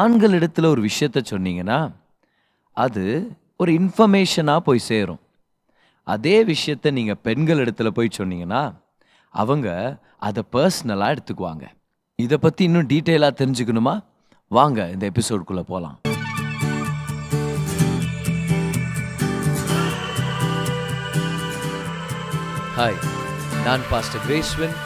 [0.00, 1.78] ஆண்கள் இடத்துல ஒரு விஷயத்த சொன்னீங்கன்னா
[2.76, 3.04] அது
[3.56, 5.20] ஒரு இன்ஃபர்மேஷனாக போய் சேரும்.
[6.02, 8.62] அதே விஷயத்த நீங்கள் பெண்கள் இடத்துல போய் சொன்னீங்கன்னா
[9.34, 9.68] அவங்க
[10.18, 11.64] அதை பர்சனலாக எடுத்துக்குவாங்க.
[12.18, 13.94] இதை பற்றி இன்னும் டீட்டெயிலாக தெரிஞ்சுக்கணுமா?
[14.48, 16.00] வாங்க இந்த எபிசோடுக்குள்ளே போகலாம்
[22.78, 23.00] ஹாய்
[23.64, 24.76] நான் பாஸ்டர் கிரேஸ்வன்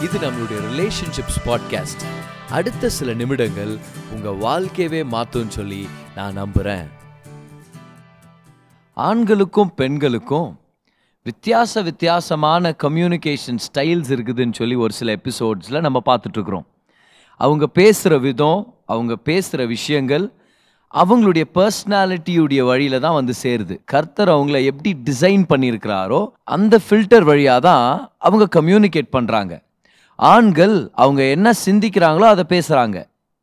[0.00, 2.04] இது நம்மளுடைய ரிலேஷன்ஷிப்ஸ் பாட்காஸ்ட்
[2.50, 3.78] அடுத்த சில நிமிடங்கள்
[4.14, 6.88] உங்கள் வாழ்க்கையவே மாற்றும்னு சொல்லி நான் நம்புகிறேன்
[8.92, 10.58] ஆண்களுக்கும் பெண்களுக்கும்
[11.24, 16.64] வித்தியாச வித்தியாசமான கம்யூனிகேஷன் ஸ்டைல்ஸ் இருக்குதுன்னு சொல்லி ஒரு சில எபிசோட்ஸில் நம்ம பார்த்துட்ருக்குறோம்
[17.36, 20.32] அவங்க பேசுகிற விதம் அவங்க பேசுகிற விஷயங்கள்
[20.94, 23.78] அவங்களுடைய பர்சனாலிட்டியுடைய வழியில தான் வந்து சேருது.
[23.84, 29.62] கர்த்தர் அவங்கள எப்படி டிசைன் பண்ணியிருக்கிறாரோ அந்த ஃபில்டர் வழியாக தான் அவங்க கம்யூனிகேட் பண்ணுறாங்க
[30.18, 32.98] ஆண்கள் அவங்க என்ன சிந்திக்கிறாங்களோ அதை பேசுகிறாங்க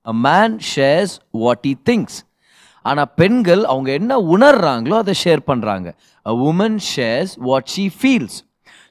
[0.05, 2.19] a man shares what he things
[2.85, 5.89] ஆனால் பெண்கள் அவங்க என்ன உணர்றாங்களோ அதை ஷேர் பண்ணுறாங்க
[6.25, 8.39] a woman shares what she feels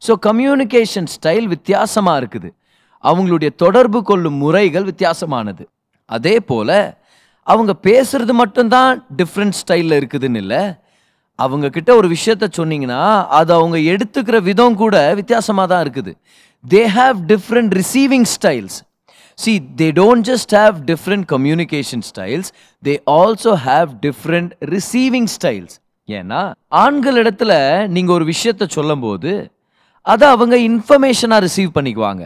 [0.03, 2.49] so communication style வித்தியாசமாக இருக்குது.
[3.05, 5.65] அவங்களுடைய தொடர்பு கொள்ளும் முறைகள் வித்தியாசமானது.
[6.11, 6.79] அதே போல்
[7.47, 10.63] அவங்க பேசுறது மட்டும்தான் டிஃப்ரெண்ட் ஸ்டைலில் இருக்குதுன்னு இல்லை.
[11.39, 13.03] அவங்கக்கிட்ட ஒரு விஷயத்த சொன்னீங்கன்னா
[13.39, 16.13] அது அவங்க எடுத்துக்கிற விதம் கூட வித்தியாசமாக தான் இருக்குது.
[16.69, 18.79] They have different receiving styles
[19.39, 25.73] See, they don't just have different communication styles, they also have different receiving styles.
[26.09, 27.53] ஏன்னா ஆண்கள் இடத்துல
[27.89, 29.33] நீங்கள் ஒரு விஷயத்த சொல்லும்போது
[30.03, 32.25] அதை அவங்க இன்ஃபர்மேஷனாக ரிசீவ் பண்ணிக்குவாங்க.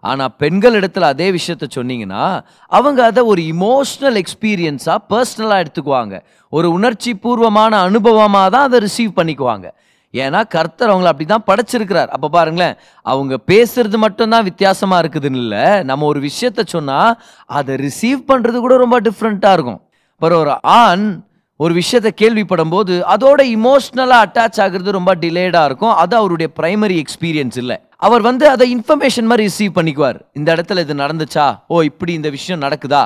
[0.00, 2.24] ஆனால் பெண்கள் இடத்துல அதே விஷயத்த சொன்னீங்கன்னா
[2.66, 6.20] அவங்க அதை ஒரு இமோஷனல் எக்ஸ்பீரியன்ஸாக பர்சனலாக எடுத்துக்குவாங்க.
[6.48, 9.68] ஒரு உணர்ச்சி பூர்வமான அனுபவமாக தான் அதை ரிசீவ் பண்ணிக்குவாங்க.
[10.14, 12.10] ஏன்னா கர்த்தர் அவங்கள அப்படி தான் படைச்சிருக்கிறார்.
[12.16, 15.82] அப்போ பாருங்களேன் அவங்க பேசுறது மட்டும்தான் வித்தியாசமாக இருக்குதுன்னு இல்லை.
[15.82, 17.12] நம்ம ஒரு விஷயத்த சொன்னால்
[17.46, 19.80] அதை ரிசீவ் பண்ணுறது கூட ரொம்ப டிஃப்ரெண்ட்டாக இருக்கும்.
[20.14, 21.22] அப்புறம் ஒரு ஆண்
[21.56, 25.94] ஒரு விஷயத்தை கேள்விப்படும் போது அதோட இமோஷ்னலாக அட்டாச் ஆகுறது ரொம்ப டிலேடாக இருக்கும்.
[25.94, 27.76] அது அவருடைய பிரைமரி எக்ஸ்பீரியன்ஸ் இல்லை.
[27.96, 30.18] அவர் வந்து அதை இன்ஃபர்மேஷன் மாதிரி ரிசீவ் பண்ணிக்குவார்.
[30.32, 31.58] இந்த இடத்துல இது நடந்துச்சா?
[31.66, 33.02] ஓ இப்படி இந்த விஷயம் நடக்குதா?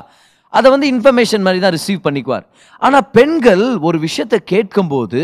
[0.58, 2.44] அதை வந்து இன்ஃபர்மேஷன் மாதிரி தான் ரிசீவ் பண்ணிக்குவார்.
[2.86, 5.22] ஆனால் பெண்கள் ஒரு விஷயத்தை கேட்கும்போது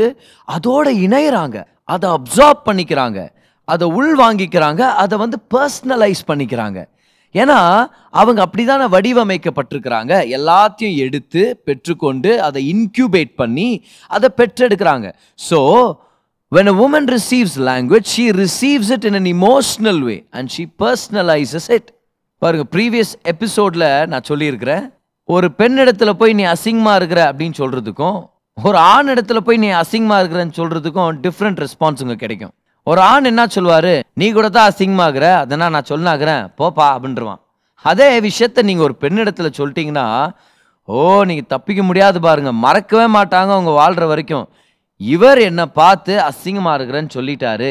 [0.57, 1.59] அதோட இணையறாங்க.
[1.95, 3.21] அதை அப்சார்ப் பண்ணிக்கிறாங்க.
[3.69, 4.83] அதை உள் வாங்கிக்கிறாங்க.
[5.03, 6.79] அதை வந்து பர்சனலைஸ் பண்ணிக்கிறாங்க.
[7.35, 7.59] ஏன்னா
[8.21, 10.13] அவங்க அப்படிதானே வடிவமைக்கப்பட்டிருக்கிறாங்க.
[10.37, 13.69] எல்லாத்தையும் எடுத்து பெற்றுக்கொண்டு அதை இன்க்யூபேட் பண்ணி
[14.17, 15.09] அதை பெற்றெடுக்கிறாங்க.
[15.49, 15.59] So
[16.57, 21.69] when a woman receives language she receives it in an emotional way and she personalises
[21.77, 21.91] it
[22.43, 24.87] பாருங்க ப்ரீவியஸ் எபிசோடில் நான் சொல்லியிருக்கிறேன்.
[25.33, 28.19] ஒரு பெண் இடத்துல போய் நீ அசிங்கமாக இருக்கிற அப்படின்னு சொல்கிறதுக்கும்
[28.59, 32.53] ஒரு ஆண் இடத்துல போய் நீ அசிங்கமாக இருக்கிறன்னு சொல்கிறதுக்கும் டிஃப்ரெண்ட் ரெஸ்பான்ஸுங்க கிடைக்கும்.
[32.87, 33.93] ஒரு ஆண் என்ன சொல்வார்?
[34.21, 37.41] நீ கூட தான் அசிங்கமாகிற அதனால் நான் சொன்னாகிறேன் போப்பா அப்படின்றவான்.
[37.91, 40.07] அதே விஷயத்த நீங்கள் ஒரு பெண் இடத்துல சொல்லிட்டீங்கன்னா
[40.89, 44.47] ஓ நீங்கள் தப்பிக்க முடியாது பாருங்க மறக்கவே மாட்டாங்க அவங்க வாழ்கிற வரைக்கும்.
[45.01, 47.71] இவர் என்னை பார்த்து அசிங்கமாக இருக்கிறேன்னு சொல்லிட்டாரு.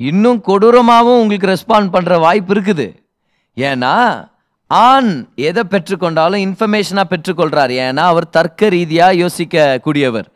[0.00, 2.88] இன்னும் கொடூரமாகவும் உங்களுக்கு ரெஸ்பாண்ட் பண்ணுற வாய்ப்பு இருக்குது.
[3.56, 3.94] ஏன்னா
[4.70, 10.26] ஆண் எதை பெற்றுக்கொண்டாலும் இன்ஃபர்மேஷனாக பெற்றுக்கொள்கிறார் ஏன்னா அவர் தர்க்க ரீதியாக யோசிக்க கூடியவர்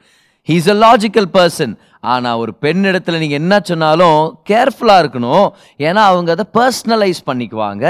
[0.49, 4.21] ஹீஸ் அ லாஜிக்கல் பர்சன் ஆனால் ஒரு பெண் இடத்துல நீங்கள் என்ன சொன்னாலும்
[4.51, 5.49] கேர்ஃபுல்லாக இருக்கணும்.
[5.79, 7.85] ஏன்னா அவங்க அதை பர்சனலைஸ் பண்ணிக்குவாங்க.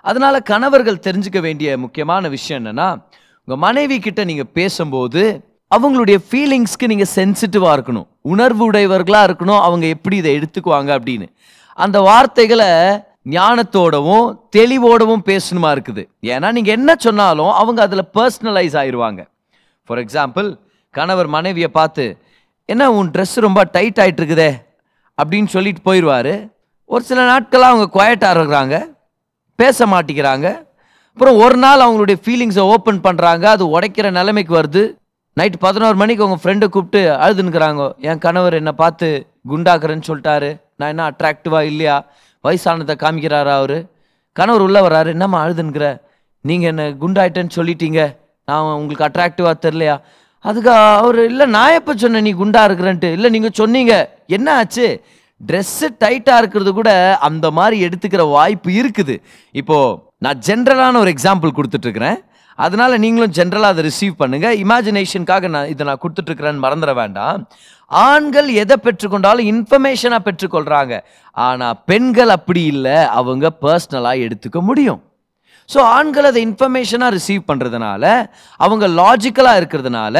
[0.00, 2.88] அதனால் கணவர்கள் தெரிஞ்சுக்க வேண்டிய முக்கியமான விஷயம் என்னென்னா
[3.44, 5.22] உங்கள் மனைவி கிட்ட நீங்கள் பேசும்போது
[5.76, 8.06] அவங்களுடைய ஃபீலிங்ஸ்க்கு நீங்கள் சென்சிட்டிவாக இருக்கணும்.
[8.20, 9.60] உணர்வு உடையவர்களாக இருக்கணும்.
[9.60, 11.28] அவங்க எப்படி இதை எடுத்துக்குவாங்க அப்படின்னு.
[11.74, 12.70] அந்த வார்த்தைகளை
[13.34, 14.26] ஞானத்தோடவும்
[14.56, 16.02] தெளிவோடவும் பேசணுமா இருக்குது?
[16.32, 19.22] ஏன்னா நீங்கள் என்ன சொன்னாலும் அவங்க அதில் பர்சனலைஸ் ஆயிடுவாங்க
[19.88, 20.48] ஃபார் எக்ஸாம்பிள்
[20.90, 22.04] கணவர் மனைவியை பார்த்து
[22.64, 24.50] என்ன உன் ட்ரெஸ் ரொம்ப டைட் ஆகிட்டு இருக்குதே
[25.18, 26.34] அப்படின்னு சொல்லிட்டு போயிடுவாரு
[26.84, 28.76] ஒரு சில நாட்களாக அவங்க குவாய்ட்டாக இருக்கிறாங்க
[29.60, 30.46] பேச மாட்டேங்கிறாங்க.
[31.12, 34.82] அப்புறம் ஒரு நாள் அவங்களுடைய ஃபீலிங்ஸை ஓப்பன் பண்ணுறாங்க அது உடைக்கிற நிலைமைக்கு வருது.
[35.32, 37.84] நைட் பதினோரு மணிக்கு அவங்க ஃப்ரெண்டை கூப்பிட்டு அழுதுன்னுக்குறாங்க.
[38.08, 39.08] என் கணவர் என்னை பார்த்து
[39.50, 40.50] குண்டாக்குறேன்னு சொல்லிட்டாரு.
[40.78, 41.96] நான் என்ன அட்ராக்டிவாக இல்லையா?
[42.46, 43.78] வயசானதை காமிக்கிறாரா அவர்?
[44.36, 45.86] கணவர் உள்ளே வராரு என்னம்மா அழுதுன்கிற
[46.44, 48.00] நீங்கள் என்ன குண்டாயிட்டேன்னு சொல்லிட்டீங்க.
[48.48, 49.96] நான் உங்களுக்கு அட்ராக்டிவாக தெரிலையா
[50.44, 53.08] அதுக்கு அவர் இல்லை நான் எப்போ சொன்னேன் நீ குண்டா இருக்கிறேன்ட்டு?
[53.16, 53.94] இல்லை நீங்கள் சொன்னீங்க.
[54.36, 54.86] என்ன ஆச்சு?
[55.40, 56.90] ட்ரெஸ்ஸு டைட்டாக இருக்கிறது கூட
[57.28, 59.14] அந்த மாதிரி எடுத்துக்கிற வாய்ப்பு இருக்குது.
[59.60, 62.18] இப்போது நான் ஜென்ரலான ஒரு எக்ஸாம்பிள் கொடுத்துட்ருக்குறேன்
[62.64, 67.40] அதனால் நீங்களும் ஜென்ரலாக அதை ரிசீவ் பண்ணுங்கள் இமேஜினேஷனுக்காக நான் இதை நான் கொடுத்துட்ருக்குறேன்னு மறந்துட வேண்டாம்.
[67.90, 70.94] ஆண்கள் எதை பெற்றுக்கொண்டாலும் இன்ஃபர்மேஷனாக பெற்றுக்கொள்கிறாங்க
[71.36, 72.96] ஆனால் பெண்கள் அப்படி இல்லை.
[73.20, 75.00] அவங்க பர்சனலாக எடுத்துக்க முடியும்.
[75.70, 78.04] ஸோ ஆண்கள் அதை இன்ஃபர்மேஷனாக ரிசீவ் பண்ணுறதுனால
[78.64, 80.16] அவங்க லாஜிக்கலாக இருக்கிறதுனால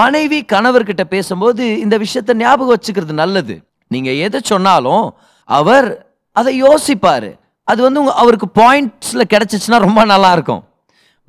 [0.00, 3.54] மனைவி கணவர்கிட்ட பேசும்போது இந்த விஷயத்தை ஞாபகம் வச்சுக்கிறது நல்லது.
[3.90, 5.04] நீங்கள் எதை சொன்னாலும்
[5.48, 5.88] அவர்
[6.36, 7.30] அதை யோசிப்பார்.
[7.68, 10.62] அது வந்து அவருக்கு பாயிண்ட்ஸில் கிடச்சிச்சுன்னா ரொம்ப நல்லா இருக்கும்.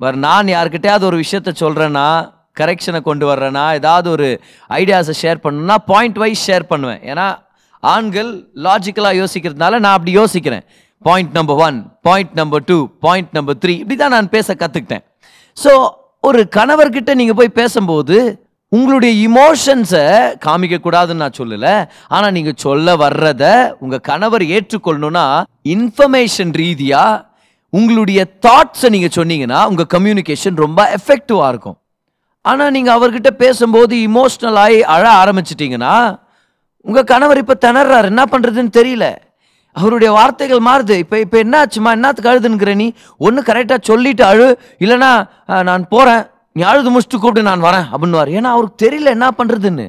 [0.02, 2.06] பர் நான் யார்கிட்டயாவது ஒரு விஷயத்த சொல்கிறேன்னா
[2.60, 4.28] கரெக்ஷனை கொண்டு வர்றேன்னா ஏதாவது ஒரு
[4.80, 7.00] ஐடியாஸை ஷேர் பண்ணணும்னா பாயிண்ட் வைஸ் ஷேர் பண்ணுவேன்.
[7.10, 7.26] ஏன்னா
[7.82, 8.30] ஆண்கள்
[8.66, 10.64] லாஜிக்கலாக யோசிக்கிறதுனால நான் அப்படி யோசிக்கிறேன்.
[11.02, 11.78] Point number one
[12.08, 15.04] point number two point number three இப்படி தான் நான் பேச கற்றுக்கிட்டேன்
[15.56, 15.72] ஸோ
[16.28, 18.18] ஒரு கணவர்கிட்ட நீங்கள் போய் பேசும்போது
[18.72, 20.04] உங்களுடைய இமோஷன்ஸை
[20.44, 21.74] காமிக்கக்கூடாதுன்னு நான் சொல்லலை.
[22.14, 23.44] ஆனால் நீங்கள் சொல்ல வர்றத
[23.84, 25.26] உங்கள் கணவர் ஏற்றுக்கொள்ளணும்னா
[25.74, 27.20] இன்ஃபர்மேஷன் ரீதியாக
[27.78, 31.78] உங்களுடைய தாட்ஸை நீங்கள் சொன்னீங்கன்னா உங்கள் கம்யூனிகேஷன் ரொம்ப எஃபெக்டிவாக இருக்கும்.
[32.50, 35.94] ஆனால் நீங்கள் அவர்கிட்ட பேசும்போது இமோஷ்னல் ஆகி அழ ஆரம்பிச்சிட்டிங்கன்னா
[36.88, 38.08] உங்கள் கணவர் இப்போ திணறாரு.
[38.12, 39.06] என்ன பண்ணுறதுன்னு தெரியல.
[39.76, 40.96] அவருடைய வார்த்தைகள் மாறுது.
[41.02, 42.88] இப்போ இப்போ என்ன ஆச்சுமா என்னத்துக்கு அழுதுங்கிற நீ?
[43.26, 44.48] ஒன்று கரெக்டாக சொல்லிட்டு அழு.
[44.84, 45.10] இல்லைன்னா
[45.68, 46.22] நான் போகிறேன்
[46.56, 47.86] நீ அழுது முடிச்சுட்டு கூப்பிட்டு நான் வரேன்.
[47.92, 48.32] அப்படின்னுவார்.
[48.38, 49.86] ஏன்னா அவருக்கு தெரியல என்ன பண்ணுறதுன்னு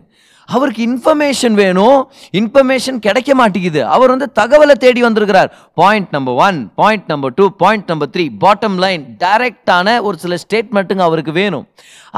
[0.50, 2.00] அவருக்கு இன்ஃபர்மேஷன் வேணும்.
[2.40, 3.82] இன்ஃபர்மேஷன் கிடைக்க மாட்டேங்குது.
[3.96, 5.50] அவர் வந்து தகவலை தேடி வந்திருக்கிறார்.
[5.82, 11.04] Point number one point number two point number three bottom line டைரக்டான ஒரு சில ஸ்டேட்மெண்ட்டுங்க
[11.10, 11.66] அவருக்கு வேணும்.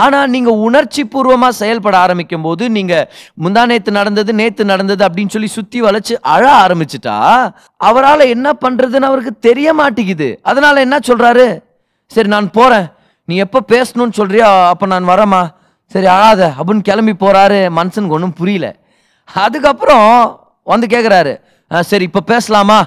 [0.03, 3.07] ஆனால் நீங்கள் உணர்ச்சி பூர்வமாக செயல்பட ஆரம்பிக்கும் போது நீங்கள்
[3.43, 7.17] முந்தா நேற்று நடந்தது நேற்று நடந்தது அப்படின்னு சொல்லி சுற்றி வளைச்சு அழ ஆரம்பிச்சிட்டா
[7.89, 10.29] அவரால் என்ன பண்ணுறதுன்னு அவருக்கு தெரிய மாட்டேங்குது.
[10.49, 11.45] அதனால் என்ன சொல்கிறாரு
[12.15, 12.87] சரி நான் போகிறேன்
[13.29, 15.43] நீ எப்போ பேசணும்னு சொல்கிறியா அப்போ நான் வரேம்மா.
[15.93, 18.67] சரி அழாத அப்படின்னு கிளம்பி போகிறாரு மனுஷனுக்கு ஒன்றும் புரியல.
[19.33, 20.07] அதுக்கப்புறம்
[20.63, 21.33] வந்து கேட்குறாரு
[21.79, 22.79] சரி இப்போ பேசலாமா?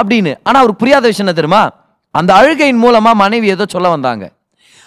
[0.00, 0.32] அப்படின்னு.
[0.42, 1.62] ஆனால் அவருக்கு புரியாத விஷயம் என்ன தெரியுமா?
[2.10, 4.24] அந்த அழுகையின் மூலமாக மனைவி ஏதோ சொல்ல வந்தாங்க.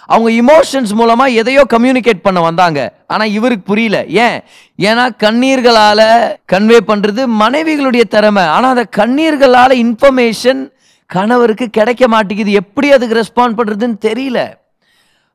[0.06, 2.80] அவங்க இமோஷன்ஸ் மூலமாக எதையோ கம்யூனிகேட் பண்ண வந்தாங்க.
[3.06, 3.98] ஆனால் இவருக்கு புரியல.
[4.06, 4.36] ஏன்?
[4.78, 6.06] ஏன்னா கண்ணீர்களால்
[6.52, 8.42] கன்வே பண்ணுறது மனைவிகளுடைய திறமை.
[8.42, 10.62] ஆனால் அந்த கண்ணீர்களால் இன்ஃபர்மேஷன்
[11.06, 12.52] கணவருக்கு கிடைக்க மாட்டேங்குது.
[12.52, 14.40] எப்படி அதுக்கு ரெஸ்பாண்ட் பண்ணுறதுன்னு தெரியல.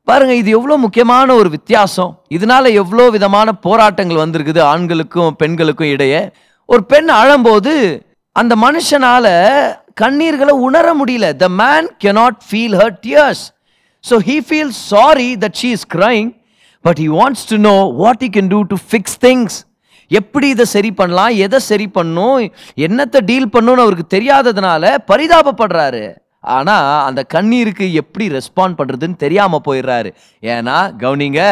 [0.08, 2.10] பாருங்க இது எவ்வளோ முக்கியமான ஒரு வித்தியாசம்.
[2.36, 6.20] இதனால எவ்வளோ விதமான போராட்டங்கள் வந்திருக்குது ஆண்களுக்கும் பெண்களுக்கும் இடையே.
[6.72, 7.74] ஒரு பெண் அழும்போது
[8.40, 9.26] அந்த மனுஷனால
[10.02, 11.26] கண்ணீர்களை உணர முடியல.
[11.42, 13.44] The man cannot feel her tears
[14.04, 16.28] so he feel sorry that she is crying
[16.84, 19.56] but he wants to know what you can do to fix things
[20.10, 21.32] எப்படி இதை சரி பண்ணலாம்?
[21.44, 22.36] எதை சரி பண்ணும்
[22.86, 26.04] என்னத்தை டீல் பண்ணணும்னு அவருக்கு தெரியாததுனால பரிதாபப்படுறாரு.
[26.58, 30.12] ஆனால் அந்த கண்ணீருக்கு எப்படி ரெஸ்பாண்ட் பண்ணுறதுன்னு தெரியாமல் போயிடுறாரு.
[30.42, 31.42] ஏன்னா கவனிங்க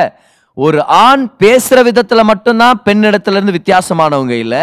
[0.57, 4.63] ஒரு ஆண் பேசுகிற விதத்தில் மட்டும்தான் பெண்ணிடத்துலேருந்து வித்தியாசமானவங்க இல்லை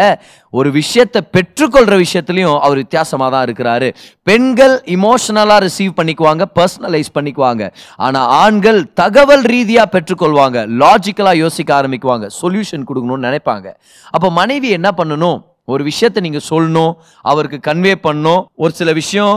[0.58, 3.88] ஒரு விஷயத்தை பெற்றுக்கொள்கிற விஷயத்துலையும் அவர் வித்தியாசமாக தான் இருக்கிறாரு.
[4.28, 7.66] பெண்கள் இமோஷனலாக ரிசீவ் பண்ணிக்குவாங்க பர்சனலைஸ் பண்ணிக்குவாங்க.
[8.06, 13.68] ஆனால் ஆண்கள் தகவல் ரீதியாக பெற்றுக்கொள்வாங்க லாஜிக்கலாக யோசிக்க ஆரம்பிக்குவாங்க சொல்யூஷன் கொடுக்கணும்னு நினைப்பாங்க.
[14.14, 15.38] அப்போ மனைவி என்ன பண்ணணும்?
[15.72, 16.94] ஒரு விஷயத்தை நீங்கள் சொல்லணும்
[17.32, 18.44] அவருக்கு கன்வே பண்ணணும்.
[18.62, 19.36] ஒரு சில விஷயம்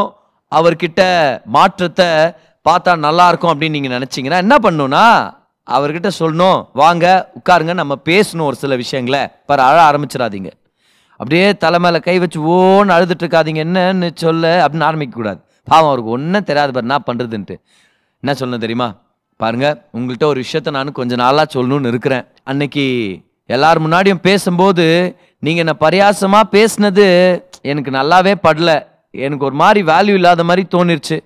[0.51, 1.01] அவர்கிட்ட
[1.45, 2.05] மாற்றத்தை
[2.69, 5.05] பார்த்தா நல்லா இருக்கும் அப்படின்னு நீங்க நினைச்சீங்கன்னா என்ன பண்ணுன்னா
[5.67, 9.27] அவர்கிட்ட சொல்லணும் வாங்க உட்காருங்க நம்ம பேசணும் ஒரு சில விஷயங்களை.
[9.45, 10.51] பாரு அழ ஆரம்பிச்சிடாதீங்க.
[11.11, 16.43] அப்படியே தலை கை வச்சு ஓன்னு அழுதுட்டு இருக்காதீங்க என்னன்னு சொல்ல அப்படின்னு ஆரம்பிக்க கூடாது பாவம் அவருக்கு ஒன்றும்
[16.43, 16.71] தெரியாது.
[16.71, 17.55] பாரு என்ன பண்ணுறதுன்ட்டு
[18.23, 18.95] என்ன சொல்லணும் தெரியுமா?
[19.37, 22.25] பாருங்க உங்கள்கிட்ட ஒரு விஷயத்த நான் கொஞ்ச நாளாக சொல்லணும்னு இருக்கிறேன்.
[22.43, 22.85] அன்னைக்கு
[23.45, 24.85] எல்லார் முன்னாடியும் பேசும்போது
[25.39, 27.05] நீங்கள் என்னை பரியாசமாக பேசினது
[27.61, 28.71] எனக்கு நல்லாவே படல.
[29.25, 31.19] எனக்கு ஒரு மாதிரி வேல்யூ இல்லாத மாதிரி தோணிருச்சு.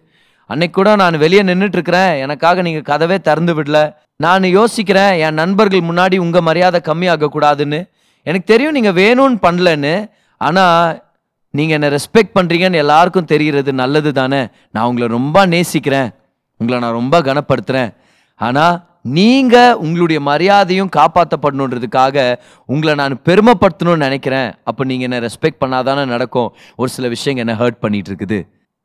[0.46, 3.94] அன்னைக்கு கூட நான் வெளியே நின்றுட்டுருக்கிறேன் எனக்காக நீங்கள் கதவே திறந்து விடல.
[4.16, 7.80] நான் யோசிக்கிறேன் என் நண்பர்கள் முன்னாடி உங்கள் மரியாதை கம்மியாகக்கூடாதுன்னு.
[8.24, 10.10] எனக்கு தெரியும் நீங்கள் வேணும்னு பண்ணலன்னு.
[10.38, 11.04] ஆனால்
[11.50, 16.10] நீங்கள் என்னை ரெஸ்பெக்ட் பண்ணுறீங்கன்னு எல்லாருக்கும் தெரிகிறது நல்லது தானே நான் உங்களை ரொம்ப நேசிக்கிறேன்.
[16.58, 17.92] உங்களை நான் ரொம்ப கனப்படுத்துகிறேன்
[18.36, 22.36] ஆனால் நீங்கள் உங்களுடைய மரியாதையும் காப்பாற்றப்படணுன்றதுக்காக
[22.66, 24.50] உங்களை நான் பெருமைப்படுத்தணும்னு நினைக்கிறேன்.
[24.64, 26.50] அப்போ நீங்கள் என்ன ரெஸ்பெக்ட் பண்ணாதானே நடக்கும்.
[26.76, 28.40] ஒரு சில விஷயங்கள் என்ன ஹர்ட் பண்ணிட்டு இருக்குது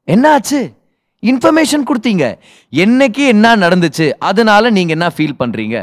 [0.09, 0.61] என்னாச்சு?
[1.23, 2.25] இன்ஃபர்மேஷன் கொடுத்தீங்க.
[2.73, 4.07] என்னைக்கு என்ன நடந்துச்சு?
[4.31, 5.77] அதனால நீங்கள் என்ன ஃபீல் பண்ணுறீங்க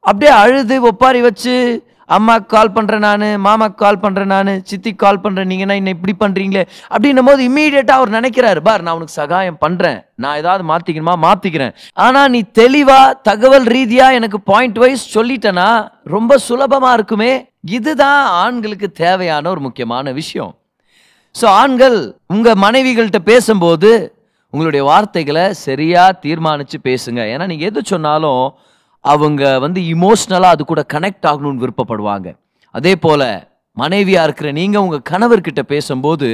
[0.00, 1.54] அப்படியே அழுது ஒப்பாரி வச்சு
[2.16, 6.64] அம்மாவுக்கு கால் பண்ணுறேன் நான் மாமாக்கு கால் பண்ணுறேன் நான் சித்திக்கு கால் பண்ணுறேன் நீங்கன்னா என்ன இப்படி பண்ணுறீங்களே
[6.94, 11.74] அப்படின்னும் போது இம்மீடியட்டாக அவர் நினைக்கிறாரு பார் நான் உனக்கு சகாயம் பண்ணுறேன் நான் ஏதாவது மாற்றிக்கணுமா மாற்றிக்கிறேன்
[12.06, 15.68] ஆனால் நீ தெளிவாக தகவல் ரீதியாக எனக்கு பாயிண்ட் வைஸ் சொல்லிட்டேன்னா
[16.14, 17.32] ரொம்ப சுலபமாக இருக்குமே.
[17.76, 20.52] இதுதான் ஆண்களுக்கு தேவையான ஒரு முக்கியமான விஷயம்.
[21.34, 21.98] ஸோ ஆண்கள்
[22.34, 23.90] உங்கள் மனைவிகள்கிட்ட பேசும்போது
[24.52, 27.20] உங்களுடைய வார்த்தைகளை சரியாக தீர்மானித்து பேசுங்க.
[27.32, 28.44] ஏன்னா நீங்கள் எது சொன்னாலும்
[29.04, 32.28] அவங்க வந்து இமோஷ்னலாக அது கூட கனெக்ட் ஆகணும்னு விருப்பப்படுவாங்க.
[32.74, 33.28] அதே போல்
[33.76, 36.28] மனைவியாக இருக்கிற நீங்கள் உங்கள் கணவர்கிட்ட பேசும்போது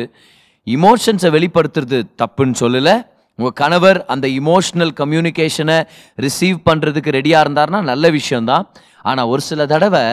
[0.67, 2.95] இமோஷன்ஸை வெளிப்படுத்துறது தப்புன்னு சொல்லலை.
[3.39, 5.79] உங்கள் கணவர் அந்த இமோஷ்னல் கம்யூனிகேஷனை
[6.25, 8.67] ரிசீவ் பண்ணுறதுக்கு ரெடியாக இருந்தாருன்னா நல்ல விஷயந்தான்
[9.09, 10.05] ஆனால் ஒரு சில தடவை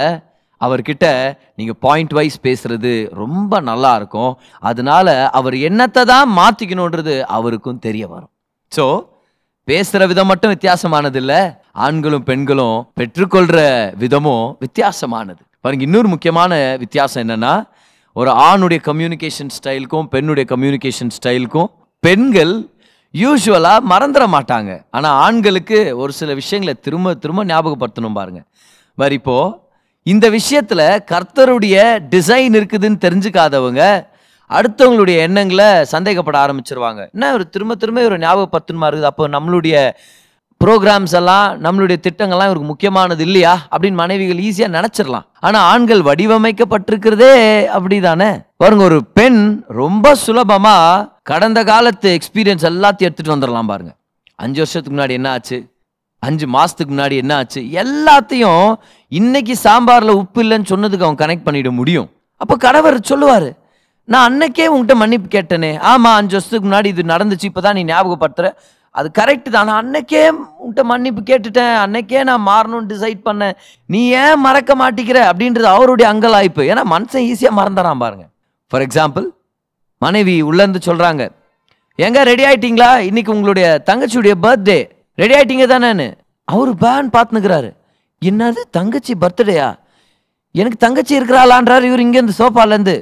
[0.62, 1.06] அவர்கிட்ட
[1.60, 2.92] நீங்கள் பாயிண்ட் வைஸ் பேசுகிறது
[3.22, 4.34] ரொம்ப நல்லா இருக்கும்.
[4.70, 5.08] அதனால
[5.40, 8.32] அவர் என்னத்தை தான் மாற்றிக்கணுன்றது அவருக்கும் தெரிய வரும்.
[8.72, 8.86] ஸோ
[9.68, 13.58] பேசுற விதம் மட்டும் வித்தியாசமானது இல்ல ஆண்களும் பெண்களும் பெற்றுக்கொள்ற
[14.00, 15.42] விதமும் வித்தியாசமானது.
[15.62, 17.54] பாருங்க இன்னொரு முக்கியமான வித்தியாசம் என்னன்னா
[18.14, 22.54] ஒரு ஆணுடைய கம்யூனிகேஷன் ஸ்டைலுக்கும் பெண்ணுடைய கம்யூனிகேஷன் ஸ்டைலுக்கும் பெண்கள்
[23.14, 24.72] யூஸ்வலாக மறந்துட மாட்டாங்க.
[24.92, 28.44] ஆனால் ஆண்களுக்கு ஒரு சில விஷயங்களை திரும்ப திரும்ப ஞாபகப்படுத்தணும் பாருங்க.
[28.96, 29.38] வேறு இப்போ
[30.04, 31.78] இந்த விஷயத்தில் கர்த்தருடைய
[32.16, 34.12] டிசைன் இருக்குதுன்னு தெரிஞ்சுக்காதவங்க
[34.50, 37.02] அடுத்தவங்களுடைய எண்ணங்களை சந்தேகப்பட ஆரம்பிச்சிருவாங்க.
[37.14, 39.78] என்ன ஒரு திரும்ப திரும்ப ஒரு ஞாபகப்படுத்தணுமா இருக்குது அப்போ நம்மளுடைய
[40.62, 43.54] ப்ரோக்ராம்ஸ் எல்லாம் நம்மளுடைய திட்டங்கள்லாம் இவருக்கு முக்கியமானது இல்லையா?
[43.72, 45.26] அப்படின்னு மனைவிகள் ஈஸியாக நினச்சிடலாம்.
[45.40, 47.34] ஆனால் ஆண்கள் வடிவமைக்கப்பட்டிருக்கிறதே
[47.68, 53.92] அப்படி தானே பாருங்க ஒரு பெண் ரொம்ப சுலபமாக கடந்த காலத்து எக்ஸ்பீரியன்ஸ் எல்லாத்தையும் எடுத்துகிட்டு வந்துடலாம் பாருங்க.
[54.36, 55.58] அஞ்சு வருஷத்துக்கு முன்னாடி என்ன ஆச்சு?
[56.20, 57.62] அஞ்சு மாதத்துக்கு முன்னாடி என்ன ஆச்சு?
[57.84, 58.66] எல்லாத்தையும்
[59.08, 62.08] இன்னைக்கு சாம்பாரில் உப்பு இல்லைன்னு சொன்னதுக்கு அவன் கனெக்ட் பண்ணிட முடியும்.
[62.38, 63.50] அப்போ கணவர் சொல்லுவார்
[64.12, 65.70] நான் அன்னைக்கே உன்கிட்ட மன்னிப்பு கேட்டேனே.
[65.92, 68.48] ஆமாம் அஞ்சு வருஷத்துக்கு முன்னாடி இது நடந்துச்சு இப்பதான் நீ ஞாபகப்படுத்துற.
[68.96, 69.68] அது கரெக்டு தான்.
[69.70, 70.24] நான் அன்னைக்கே
[70.62, 71.76] உன்கிட்ட மன்னிப்பு கேட்டுட்டேன்.
[71.84, 73.56] அன்னைக்கே நான் மாறணும்னு டிசைட் பண்ணேன்.
[73.90, 75.20] நீ ஏன் மறக்க மாட்டேங்கிற?
[75.32, 76.64] அப்படின்றது அவருடைய அங்கலாய்ப்பு.
[76.72, 78.26] ஏன்னா மனுஷன் ஈஸியாக மறந்துறான் பாருங்க.
[78.72, 79.26] ஃபார் எக்ஸாம்பிள்
[80.02, 81.24] மனைவி உள்ளேருந்து சொல்கிறாங்க
[82.00, 82.90] எங்க ரெடி ஆயிட்டீங்களா?
[83.10, 84.78] இன்னைக்கு உங்களுடைய தங்கச்சியுடைய பர்த்டே
[85.16, 86.08] ரெடி ஆயிட்டீங்க தானேன்னு
[86.48, 87.70] அவர் பேன் பார்த்துனுக்குறாரு
[88.22, 88.62] என்னது?
[88.78, 89.70] தங்கச்சி பர்த்டேயா
[90.56, 92.96] எனக்கு தங்கச்சி இருக்கிறாளான்றார் இவர் இங்கேருந்து சோஃபாலேருந்து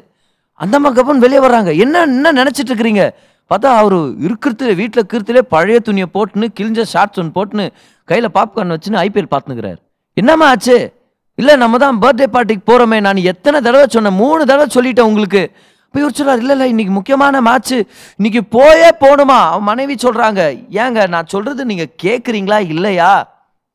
[0.60, 1.72] அந்த அம்மா கப்பன் வெளியே வர்றாங்க.
[1.84, 3.04] என்ன என்ன நினச்சிட்டு இருக்கிறீங்க
[3.52, 3.96] பார்த்தா அவர்
[4.28, 7.66] இருக்கிறதுல வீட்டில் இருக்கிறதுலே பழைய துணியை போட்டுன்னு கிழிஞ்ச ஷார்ட்ஸ் ஒன்று போட்டுன்னு
[8.10, 9.80] கையில் பாப்கார்ன் வச்சுன்னு ஐபிஎல் பார்த்துக்கிறார்
[10.18, 10.78] என்னம்மா ஆச்சு?
[11.38, 14.18] இல்லை நம்ம தான் பர்த்டே பார்ட்டிக்கு போகிறோமே நான் எத்தனை தடவை சொன்னேன்.
[14.22, 15.44] மூணு தடவை சொல்லிட்டேன் உங்களுக்கு.
[15.86, 17.78] இப்போ இவர் சொல்றாரு இல்லை இல்லை இன்னைக்கு முக்கியமான மேட்ச்சு
[18.20, 19.40] இன்னைக்கு போயே போகணுமா?
[19.52, 20.42] அவன் மனைவி சொல்கிறாங்க
[20.84, 23.12] ஏங்க நான் சொல்கிறது நீங்கள் கேட்குறீங்களா இல்லையா?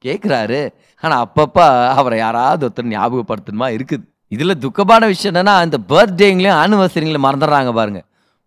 [0.05, 0.61] கேட்குறாரு
[1.03, 1.67] ஆனால் அப்பப்போ
[2.01, 4.05] அவரை யாராவது ஒருத்தர் ஞாபகப்படுத்தணுமா இருக்குது.
[4.29, 8.03] இதில் துக்கமான விஷயம் என்னென்னா இந்த பர்த்டேங்களையும் ஆனிவர்சரிங்களையும் மறந்துடுறாங்க பாருங்க.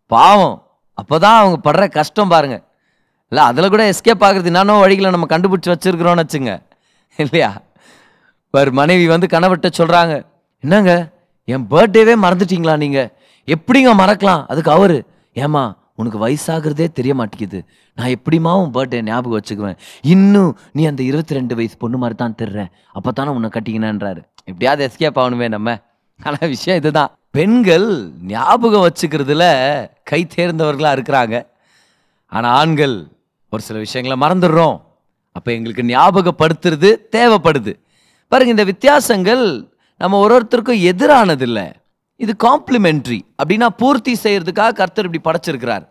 [0.05, 0.67] பாவம்.
[1.01, 2.63] அப்பதான் அவங்க படுற கஷ்டம் பாருங்க.
[3.29, 6.61] இல்லை அதில் கூட எஸ்கேப் ஆகுறது என்னென்ன வழிகளை நம்ம கண்டுபிடிச்சி வச்சுருக்குறோன்னு வச்சுங்க.
[7.15, 7.61] இல்லையா?
[8.51, 10.25] ஒரு மனைவி வந்து கணவர்கிட்ட சொல்கிறாங்க
[10.59, 11.09] என்னங்க?
[11.43, 13.11] என் பர்த்டேவே மறந்துட்டீங்களா நீங்கள்
[13.45, 14.45] எப்படிங்க மறக்கலாம்?
[14.47, 15.05] அதுக்கு அவரு
[15.35, 17.65] ஏமா உனக்கு வயசாகிறதே தெரிய மாட்டேங்குது.
[17.95, 19.77] நான் எப்படிமா உன் பர்த்டே ஞாபகம் வச்சுக்குவேன்?
[20.01, 22.67] இன்னும் நீ அந்த இருபத்தி ரெண்டு வயசு பொண்ணு மாதிரி தான் தெரிற.
[22.91, 24.28] அப்போ தானே உன்னை கட்டிக்கினேன்றாரு.
[24.43, 25.77] எப்படியாவது எஸ்கேப் ஆகணுமே நம்ம.
[26.23, 27.17] ஆனால் விஷயம் இதுதான்.
[27.31, 29.43] பெண்கள் ஞாபகம் வச்சுக்கிறதுல
[30.03, 31.47] கை தேர்ந்தவர்களாக இருக்கிறாங்க.
[32.25, 33.07] ஆனால் ஆண்கள்
[33.49, 34.81] ஒரு சில விஷயங்களை மறந்துடுறோம்.
[35.31, 37.73] அப்போ எங்களுக்கு ஞாபகப்படுத்துறது தேவைப்படுது.
[38.27, 41.71] பாருங்க இந்த வித்தியாசங்கள் நம்ம ஒரு ஒருத்தருக்கும் எதிரானதில்லை.
[42.15, 45.87] இது காம்ப்ளிமெண்ட்ரி அப்படின்னா பூர்த்தி செய்கிறதுக்காக கர்த்தர் இப்படி படைச்சிருக்கிறார்.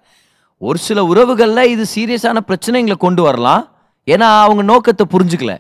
[0.59, 3.77] ஒரு சில உறவுகளில் இது சீரியஸான பிரச்சனைகளை கொண்டு வரலாம்.
[4.07, 5.59] ஏன்னா அவங்க நோக்கத்தை புரிஞ்சுக்கல.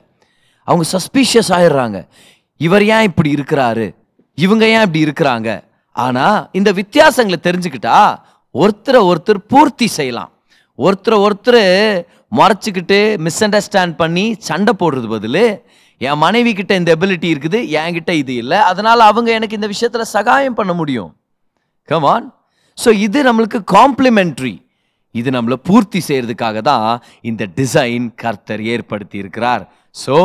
[0.65, 2.09] அவங்க சஸ்பீஷியஸ் ஆயிடுறாங்க.
[2.67, 3.87] இவர் ஏன் இப்படி இருக்கிறாரு?
[4.45, 5.49] இவங்க ஏன் இப்படி இருக்கிறாங்க?
[5.97, 6.27] ஆனா
[6.59, 7.99] இந்த வித்தியாசங்களை தெரிஞ்சுக்கிட்டா
[8.55, 10.31] ஒருத்தரை ஒருத்தர் பூர்த்தி செய்யலாம்.
[10.79, 11.63] ஒருத்தரை ஒருத்தர்
[12.39, 15.45] மறைச்சிக்கிட்டு மிஸ் அண்டர்ஸ்டாண்ட் பண்ணி சண்டை போடுறது பதில்
[16.01, 20.59] என் மனைவி கிட்ட இந்த எபிலிட்டி இருக்குது என்கிட்ட இது இல்லை அதனால அவங்க எனக்கு இந்த விஷயத்துல சகாயம்
[20.59, 21.11] பண்ண முடியும்.
[21.89, 22.27] கமான்
[22.79, 24.55] ஸோ இது நம்மளுக்கு காம்ப்ளிமெண்ட்ரி
[25.15, 26.89] இது நம்மளை பூர்த்தி செய்யறதுக்காக தான்
[27.31, 29.63] இந்த டிசைன் கர்த்தர் ஏற்படுத்தி இருக்கிறார்.
[30.05, 30.17] ஸோ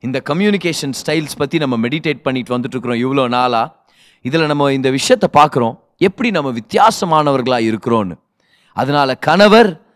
[0.00, 3.76] இந்த கம்யூனிகேஷன் ஸ்டைல்ஸ் பற்றி நம்ம மெடிடேட் பண்ணிட்டு வந்துட்டுருக்குறோம் இவ்வளோ நாளாக
[4.20, 5.78] இதில் நம்ம இந்த விஷயத்தை பார்க்குறோம்.
[5.98, 8.14] எப்படி நம்ம வித்தியாசமானவர்களாக இருக்கிறோன்னு
[8.72, 9.88] அதனால் கணவர்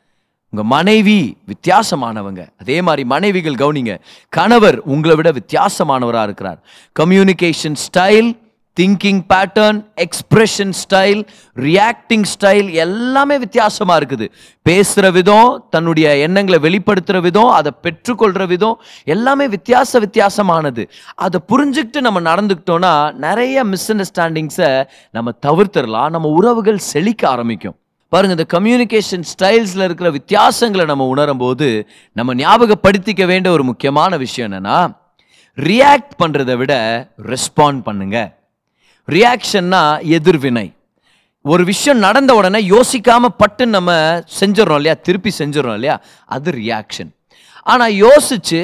[0.50, 2.48] உங்கள் மனைவி வித்தியாசமானவங்க.
[2.60, 4.00] அதே மாதிரி மனைவிகள் கவனிங்க.
[4.28, 6.60] கணவர் உங்களை விட வித்தியாசமானவராக இருக்கிறார்.
[7.00, 8.30] Communication style
[8.78, 11.20] thinking pattern expression style
[11.56, 14.26] reacting style எல்லாமே வித்தியாசமாக இருக்குது.
[14.62, 20.84] பேசுகிற விதம் தன்னுடைய எண்ணங்களை வெளிப்படுத்துகிற விதம் அதை பெற்றுக்கொள்கிற விதம் எல்லாமே வித்தியாச வித்தியாசமானது.
[21.14, 22.92] அதை புரிஞ்சுக்கிட்டு நம்ம நடந்துக்கிட்டோன்னா
[23.26, 26.10] நிறைய மிஸ் அண்டர்ஸ்டாண்டிங்ஸை நம்ம தவிர்த்துடலாம்.
[26.10, 27.78] நம்ம உறவுகள் செழிக்க ஆரம்பிக்கும்.
[28.12, 31.68] பாருங்கள் இந்த கம்யூனிகேஷன் ஸ்டைல்ஸில் இருக்கிற வித்தியாசங்களை நம்ம உணரும் போது
[32.12, 34.78] நம்ம ஞாபகப்படுத்திக்க வேண்டிய ஒரு முக்கியமான விஷயம் என்னென்னா
[35.58, 36.74] ரியாக்ட் பண்ணுறதை விட
[37.32, 38.30] ரெஸ்பாண்ட் பண்ணுங்கள்
[39.08, 39.82] ரியாக்ஷன்னா
[40.16, 40.66] எதிர்வினை.
[41.44, 43.90] ஒரு விஷயம் நடந்த உடனே யோசிக்காம பட்டு நம்ம
[44.38, 44.94] செஞ்சிடறோம் இல்லையா?
[45.06, 45.96] திருப்பி செஞ்சிடறோம் இல்லையா?
[46.36, 47.10] அது ரியாக்ஷன்
[47.72, 48.60] ஆனால் யோசிச்சு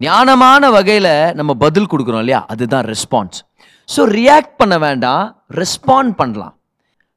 [0.00, 2.40] ஞானமான வகையில் நம்ம பதில் கொடுக்குறோம் இல்லையா?
[2.52, 3.38] அதுதான் ரெஸ்பான்ஸ்
[3.88, 5.24] ஸோ ரியாக்ட் பண்ண வேண்டாம்
[5.60, 6.54] ரெஸ்பாண்ட் பண்ணலாம்.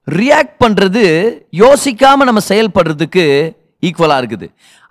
[0.08, 1.04] ரியாக்ட் பண்ணுறது
[1.64, 3.26] யோசிக்காமல் நம்ம செயல்படுறதுக்கு
[3.88, 4.48] ஈக்குவலாக இருக்குது.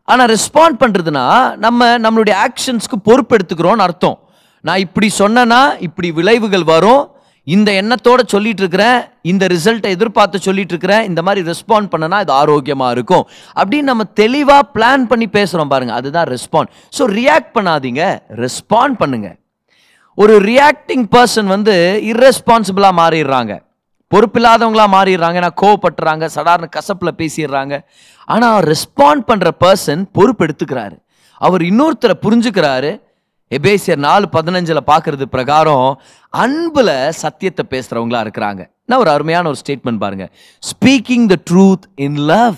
[0.08, 1.24] ஆனால் ரெஸ்பாண்ட் பண்ணுறதுனா
[1.64, 4.18] நம்ம நம்மளுடைய ஆக்ஷன்ஸ்க்கு பொறுப்பெடுத்துக்கிறோம்னு அர்த்தம்.
[4.64, 7.02] நான் இப்படி சொன்னேன்னா இப்படி விளைவுகள் வரும்
[7.46, 8.98] இந்த எண்ணத்தோட சொல்லிட்டு இருக்கிறேன்
[9.30, 13.24] இந்த ரிசல்ட்டை எதிர்பார்த்து சொல்லிட்டு இருக்கிறேன் இந்த மாதிரி ரெஸ்பாண்ட் பண்ணனா இது ஆரோக்கியமா இருக்கும்.
[13.60, 18.04] அப்படின்னு நம்ம தெளிவா பிளான் பண்ணி பேசுறோம் பாருங்க அதுதான் ரெஸ்பாண்ட் ஸோ ரியாக்ட் பண்ணாதீங்க
[18.44, 19.28] ரெஸ்பாண்ட் பண்ணுங்க.
[20.18, 21.74] ஒரு ரியாக்டிங் பர்சன் வந்து
[22.12, 23.52] irresponsible-ஆ மாறிடுறாங்க.
[24.12, 27.74] பொறுப்பில்லாதவங்களா மாறிடுறாங்க ஏன்னா கோவப்பட்டுறாங்க சடார்னு கசப்பில் பேசிடுறாங்க.
[28.28, 30.96] ஆனால் ரெஸ்பாண்ட் பண்ணுற பர்சன் பொறுப்பு எடுத்துக்கிறாரு
[31.40, 32.90] அவர் இன்னொருத்தரை புரிஞ்சுக்கிறாரு
[33.52, 38.66] எபேசியர் நாலு பதினஞ்சில் பார்க்கறது பிரகாரம் அன்பில் சத்தியத்தை பேசுகிறவங்களா இருக்கிறாங்க.
[38.86, 40.28] நான் ஒரு அருமையான ஒரு ஸ்டேட்மெண்ட் பாருங்க.
[40.60, 42.54] Speaking the truth in love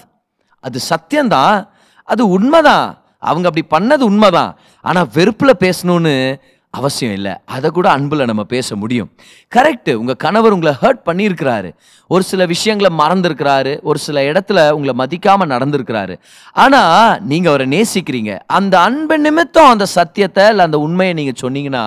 [0.60, 1.68] அது சத்தியம்தான்.
[2.04, 3.02] அது உண்மைதான்.
[3.18, 4.58] அவங்க அப்படி பண்ணது உண்மைதான்.
[4.80, 6.40] ஆனால் வெறுப்பில் பேசணும்னு
[6.78, 7.32] அவசியம் இல்லை.
[7.54, 9.08] அதை கூட அன்பில் நம்ம பேச முடியும்.
[9.56, 11.70] கரெக்டு உங்கள் கணவர் உங்களை ஹர்ட் பண்ணியிருக்கிறாரு.
[12.10, 13.72] ஒரு சில விஷயங்களை மறந்துருக்கிறாரு.
[13.82, 16.16] ஒரு சில இடத்துல உங்களை மதிக்காமல் நடந்திருக்கிறாரு.
[16.52, 18.32] ஆனால் நீங்கள் அவரை நேசிக்கிறீங்க.
[18.58, 21.84] அந்த அன்பு நிமித்தம் அந்த சத்தியத்தை இல்லை அந்த உண்மையை நீங்கள் சொன்னீங்கன்னா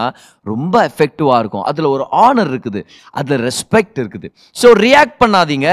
[0.53, 1.67] ரொம்ப எஃபெக்டிவாக இருக்கும்.
[1.71, 2.83] அதில் ஒரு ஆனர் இருக்குது.
[3.21, 4.29] அதில் ரெஸ்பெக்ட் இருக்குது.
[4.61, 5.69] ஸோ ரியாக்ட் பண்ணாதீங்க.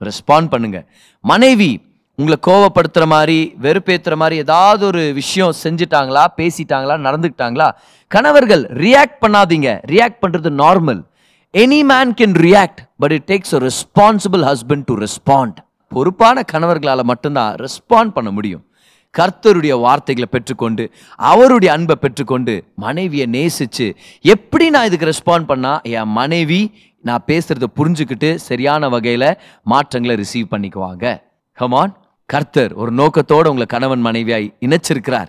[0.00, 0.78] ரெஸ்பாண்ட் பண்ணுங்க.
[1.24, 1.70] மனைவி
[2.18, 7.68] உங்களை கோவப்படுத்துகிற மாதிரி வெறுப்பேற்றுற மாதிரி ஏதாவது ஒரு விஷயம் செஞ்சுட்டாங்களா பேசிட்டாங்களா நடந்துக்கிட்டாங்களா?
[8.10, 9.70] கணவர்கள் ரியாக்ட் பண்ணாதீங்க.
[9.92, 11.02] ரியாக்ட் பண்ணுறது normal
[11.54, 15.58] any man can react but it takes a responsible husband to respond
[15.92, 18.64] பொறுப்பான கணவர்களால் மட்டும்தான் ரெஸ்பாண்ட் பண்ண முடியும்.
[19.18, 20.84] கர்த்தருடைய வார்த்தைகளை பெற்றுக்கொண்டு
[21.30, 22.54] அவருடைய அன்பை பெற்றுக்கொண்டு
[22.84, 23.86] மனைவியை நேசித்து
[24.34, 26.60] எப்படி நான் இதுக்கு ரெஸ்பாண்ட் பண்ணால் என் மனைவி
[27.04, 29.28] நான் பேசுகிறத புரிஞ்சுக்கிட்டு சரியான வகையில்
[29.72, 31.04] மாற்றங்களை ரிசீவ் பண்ணிக்குவாங்க.
[31.58, 31.94] கமான்
[32.32, 35.28] கர்த்தர் ஒரு நோக்கத்தோடு உங்களை கணவன் மனைவியாய் இணைச்சிருக்கிறார்.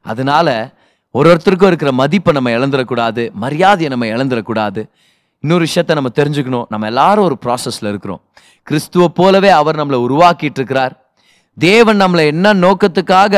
[0.00, 0.48] அதனால
[1.10, 4.82] ஒரு ஒருத்தருக்கும் இருக்கிற மதிப்பை நம்ம இழந்துடக்கூடாது மரியாதையை நம்ம இழந்துடக்கூடாது.
[5.40, 6.64] இன்னொரு விஷயத்த நம்ம தெரிஞ்சுக்கணும்.
[6.68, 8.20] நம்ம எல்லாரும் ஒரு ப்ராசஸில் இருக்கிறோம்.
[8.62, 10.94] கிறிஸ்துவ போலவே அவர் நம்மளை உருவாக்கிட்டு இருக்கிறார்
[11.58, 13.36] தேவன் நம்மளை என்ன நோக்கத்துக்காக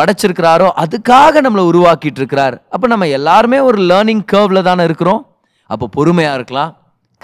[0.00, 5.22] படைச்சிருக்கிறாரோ அதுக்காக நம்மளை உருவாக்கிட்டு இருக்கிறார் அப்போ நம்ம எல்லாருமே ஒரு லேர்னிங் கேர்வில் தானே இருக்கிறோம்.
[5.66, 6.70] அப்போ பொறுமையாக இருக்கலாம்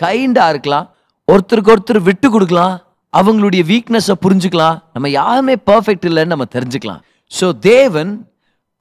[0.00, 0.86] கைண்டாக இருக்கலாம்
[1.32, 2.74] ஒருத்தருக்கு ஒருத்தர் விட்டு கொடுக்கலாம்.
[3.18, 4.76] அவங்களுடைய வீக்னஸை புரிஞ்சுக்கலாம்.
[4.94, 7.02] நம்ம யாருமே பர்ஃபெக்ட் இல்லைன்னு நம்ம தெரிஞ்சுக்கலாம்.
[7.38, 8.12] ஸோ தேவன்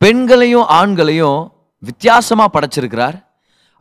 [0.02, 1.40] பெண்களையும் ஆண்களையும்
[1.90, 3.18] வித்தியாசமாக படைச்சிருக்கிறார்.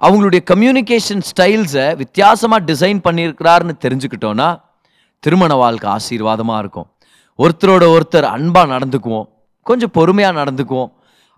[0.01, 4.49] அவங்களுடைய கம்யூனிகேஷன் ஸ்டைல்ஸை வித்தியாசமாக டிசைன் பண்ணியிருக்கிறாருன்னு தெரிஞ்சுக்கிட்டோன்னா
[5.25, 6.89] திருமண வாழ்க்கை ஆசீர்வாதமாக இருக்கும்.
[7.39, 9.27] ஒருத்தரோட ஒருத்தர் அன்பாக நடந்துக்குவோம்.
[9.67, 10.91] கொஞ்சம் பொறுமையாக நடந்துக்குவோம்.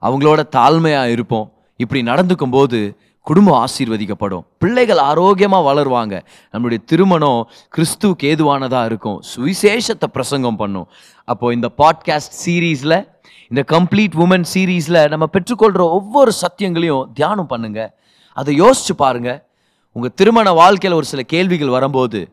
[0.02, 1.46] அவங்களோட தாழ்மையாக இருப்போம்.
[1.82, 2.78] இப்படி நடந்துக்கும் போது
[3.24, 4.44] குடும்பம் ஆசீர்வதிக்கப்படும்.
[4.58, 6.22] பிள்ளைகள் ஆரோக்கியமா வளருவாங்க.
[6.52, 9.22] நம்மளுடைய திருமணம் கிறிஸ்துவுக்கு ஏதுவானதாக இருக்கும்.
[9.36, 10.88] சுவிசேஷத்தை பிரசங்கம் பண்ணும்.
[11.24, 13.08] அப்போ இந்த பாட்காஸ்ட் சீரீஸ்ல
[13.48, 17.98] இந்த கம்ப்ளீட் உமன் சீரீஸ்ல நம்ம பெற்றுக்கொள்ற ஒவ்வொரு சத்தியங்களையும் தியானம் பண்ணுங்க.
[18.34, 19.46] அதை யோசிச்சு பாருங்க.
[19.92, 22.28] உங்க திருமண வாழ்க்கையில் ஒரு சில கேள்விகள் வரும்போது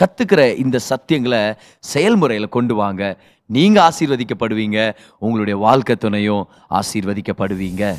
[0.00, 3.20] கத்துக்கிற இந்த சத்தியங்களை செயல்முறையில் கொண்டு வாங்க.
[3.46, 4.94] நீங்க ஆசீர்வதிக்கப்படுவீங்க.
[5.18, 7.98] உங்களுடைய வாழ்க்கை துணையும் ஆசீர்வதிக்கப்படுவீங்க.